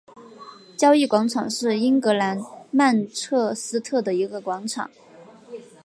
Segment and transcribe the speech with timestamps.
[0.75, 4.89] 交易广场是英格兰曼彻斯特的一个广场。